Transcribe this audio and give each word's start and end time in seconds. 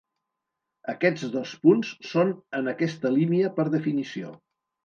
Aquests 0.93 1.25
dos 1.35 1.51
punts 1.67 1.91
són 2.13 2.33
en 2.61 2.73
aquesta 2.75 3.15
línia 3.19 3.55
per 3.61 3.71
definició. 3.79 4.35